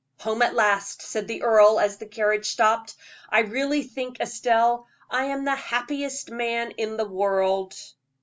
"Home 0.21 0.41
at 0.41 0.55
last," 0.55 1.03
said 1.03 1.27
the 1.27 1.43
earl, 1.43 1.79
as 1.79 1.97
the 1.97 2.07
carriage 2.07 2.47
stopped. 2.49 2.95
"I 3.29 3.41
really 3.41 3.83
think, 3.83 4.19
Estelle, 4.19 4.87
I 5.11 5.25
am 5.25 5.45
the 5.45 5.53
happiest 5.53 6.31
man 6.31 6.71
in 6.71 6.97
the 6.97 7.05
world." 7.07 7.75